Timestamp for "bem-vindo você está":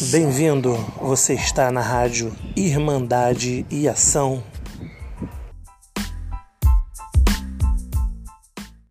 0.00-1.72